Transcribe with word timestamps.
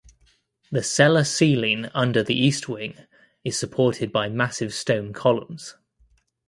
The 0.71 0.81
cellar 0.81 1.23
ceiling 1.23 1.85
under 1.93 2.23
the 2.23 2.33
east 2.33 2.67
wing 2.67 2.95
is 3.43 3.59
supported 3.59 4.11
by 4.11 4.29
massive 4.29 4.73
stone 4.73 5.13
columns. 5.13 5.75